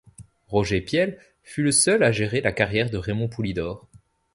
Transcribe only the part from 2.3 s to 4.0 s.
la carrière de Raymond Poulidor.